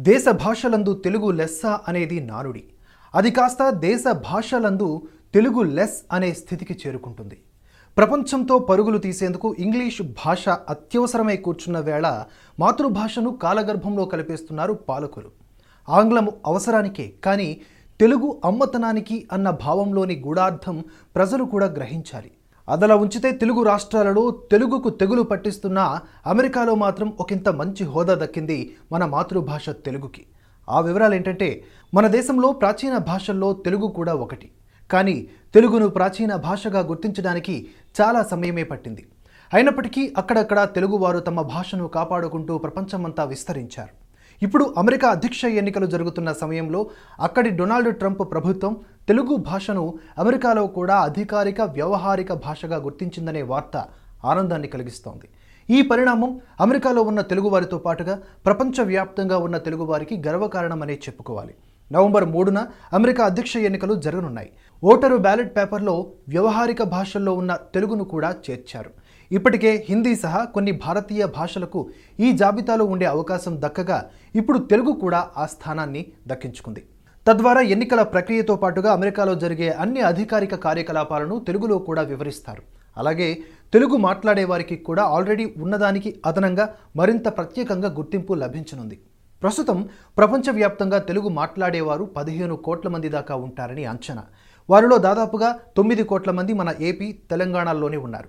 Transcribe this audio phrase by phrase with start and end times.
[0.00, 2.64] దేశ భాషలందు తెలుగు లెస్స అనేది నానుడి.
[3.14, 5.02] అది కాస్త దేశ భాషలందు
[5.34, 7.38] తెలుగు లెస్ అనే స్థితికి చేరుకుంటుంది.
[7.96, 12.24] ప్రపంచంతో పరుగులు తీసేందుకు ఇంగ్లీష్ భాష అత్యవసరమై కూర్చున్న వేళ
[12.58, 15.30] మాతృభాషను కాలగర్భంలో కలిపేస్తున్నారు పాలకులు.
[15.88, 17.60] ఆంగ్లము అవసరానికే కానీ
[18.00, 20.84] తెలుగు అమ్మతనానికి అన్న భావంలోని గూఢార్థం
[21.16, 22.30] ప్రజలు కూడా గ్రహించాలి.
[22.68, 29.70] అదలా ఉంచితే తెలుగు రాష్ట్రాలలో తెలుగుకు తెగులు పట్టిస్తున్న అమెరికాలో మాత్రం ఒకంత మంచి హోదా దక్కింది మన మాతృభాష
[29.70, 30.26] తెలుగుకి.
[30.68, 34.50] ఆ వివరాలు ఏంటంటే మన దేశంలో ప్రాచీన భాషల్లో తెలుగు కూడా ఒకటి.
[34.90, 37.68] కానీ తెలుగును ప్రాచీన భాషగా గుర్తించడానికి
[38.00, 39.06] చాలా సమయమే పట్టింది.
[39.54, 44.05] అయినప్పటికీ అక్కడక్కడ తెలుగువారు తమ భాషను కాపాడుకుంటూ ప్రపంచమంతా విస్తరించారు.
[44.42, 46.86] ఇప్పుడు అమెరికా అధ్యక్ష ఎన్నికలు జరుగుతున్న సమయంలో
[47.20, 48.76] అక్కడి డొనాల్డ్ ట్రంప్ ప్రభుత్వం
[49.08, 53.84] తెలుగు భాషను అమెరికాలో కూడా అధికారిక వ్యవహారిక భాషగా గుర్తించిందనే వార్త
[54.24, 55.28] ఆనందాన్ని కలిగిస్తోంది.
[55.70, 61.54] ఈ పరిణామం అమెరికాలో ఉన్న తెలుగువారితో పాటుగా ప్రపంచవ్యాప్తంగా ఉన్న తెలుగువారికి గర్వకారణమనే చెప్పుకోవాలి.
[61.92, 64.50] నవంబర్ మూడున అమెరికా అధ్యక్ష ఎన్నికలు జరగనున్నాయి.
[64.84, 68.90] ఓటరు బ్యాలెట్ పేపర్లో వ్యవహారిక భాషల్లో ఉన్న తెలుగును కూడా చేర్చారు.
[69.32, 71.80] ఇప్పటికే హిందీ సహా కొన్ని భారతీయ భాషలకు
[72.20, 73.98] ఈ జాబితాలో ఉండే అవకాశం దక్కగా
[74.36, 76.82] ఇప్పుడు తెలుగు కూడా ఆ స్థానాన్ని దక్కించుకుంది.
[77.26, 82.62] తద్వారా ఎన్నికల ప్రక్రియతో పాటుగా అమెరికాలో జరిగే అన్ని అధికారిక కార్యకలాపాలను తెలుగులో కూడా వివరిస్తారు.
[82.96, 83.28] అలాగే
[83.72, 88.96] తెలుగు మాట్లాడే వారికి కూడా ఆల్రెడీ ఉన్నదానికి అదనంగా మరింత ప్రత్యేకంగా గుర్తింపు లభించనుంది.
[89.42, 94.24] ప్రస్తుతం ప్రపంచవ్యాప్తంగా తెలుగు మాట్లాడేవారు పదిహేను కోట్ల మంది దాకా ఉంటారని అంచనా.
[94.70, 98.28] వారిలో దాదాపుగా తొమ్మిది కోట్ల మంది మన ఏపీ తెలంగాణలోనే ఉన్నారు.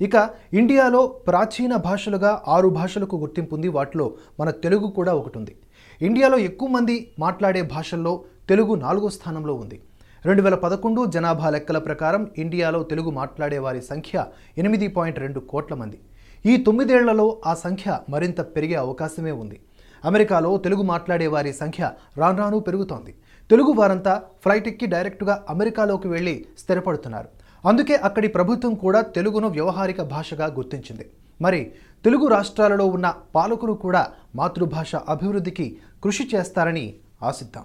[0.00, 3.68] ఇక ఇండియాలో ప్రాచీన భాషలుగా ఆరు భాషలకు గుర్తింపు ఉంది.
[3.68, 5.56] వాటిలో మన తెలుగు కూడా ఒకటి ఉంది.
[6.02, 9.80] ఇండియాలో ఎక్కువ మంది మాట్లాడే భాషల్లో తెలుగు నాలుగో స్థానంలో ఉంది.
[10.26, 14.24] రెండు వేల పదకొండు జనాభా లెక్కల ప్రకారం ఇండియాలో తెలుగు మాట్లాడే వారి సంఖ్య
[14.58, 15.98] ఎనిమిది పాయింట్ రెండు కోట్ల మంది.
[16.46, 19.60] ఈ తొమ్మిదేళ్ళలో ఆ సంఖ్య మరింత పెరిగే అవకాశమే ఉంది.
[20.04, 23.14] అమెరికాలో తెలుగు మాట్లాడే వారి సంఖ్య రాను పెరుగుతోంది.
[23.50, 27.28] తెలుగు వారంతా ఫ్లైట్ ఎక్కి డైరెక్టుగా అమెరికాలోకి వెళ్ళి స్థిరపడుతున్నారు.
[27.64, 31.06] అందుకే అక్కడి ప్రభుత్వం కూడా తెలుగును వ్యవహారిక భాషగా గుర్తించింది.
[31.40, 31.60] మరి
[32.04, 34.02] తెలుగు రాష్ట్రాలలో ఉన్న పాలకులు కూడా
[34.36, 35.66] మాతృభాష అభివృద్ధికి
[36.04, 36.86] కృషి చేస్తారని
[37.22, 37.64] ఆశిద్దాం.